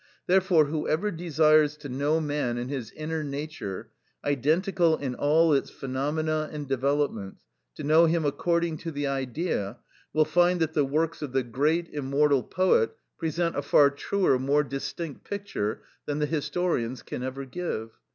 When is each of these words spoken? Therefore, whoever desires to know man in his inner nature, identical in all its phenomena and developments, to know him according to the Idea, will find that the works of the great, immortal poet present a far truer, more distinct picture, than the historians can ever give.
Therefore, 0.25 0.65
whoever 0.65 1.11
desires 1.11 1.77
to 1.77 1.87
know 1.87 2.19
man 2.19 2.57
in 2.57 2.69
his 2.69 2.89
inner 2.93 3.23
nature, 3.23 3.91
identical 4.25 4.97
in 4.97 5.13
all 5.13 5.53
its 5.53 5.69
phenomena 5.69 6.49
and 6.51 6.67
developments, 6.67 7.43
to 7.75 7.83
know 7.83 8.07
him 8.07 8.25
according 8.25 8.77
to 8.79 8.89
the 8.89 9.05
Idea, 9.05 9.77
will 10.11 10.25
find 10.25 10.59
that 10.59 10.73
the 10.73 10.85
works 10.85 11.21
of 11.21 11.33
the 11.33 11.43
great, 11.43 11.87
immortal 11.89 12.41
poet 12.41 12.95
present 13.19 13.55
a 13.55 13.61
far 13.61 13.91
truer, 13.91 14.39
more 14.39 14.63
distinct 14.63 15.23
picture, 15.23 15.83
than 16.07 16.17
the 16.17 16.25
historians 16.25 17.03
can 17.03 17.21
ever 17.21 17.45
give. 17.45 17.91